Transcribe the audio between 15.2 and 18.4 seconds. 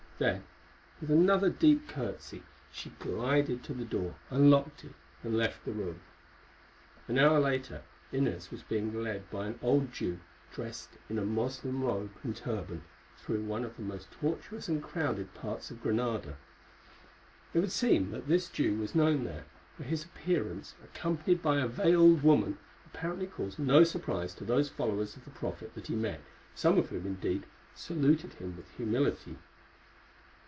parts of Granada. It would seem that